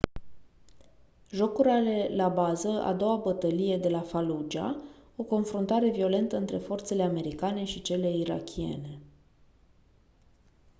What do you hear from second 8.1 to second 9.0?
irakiene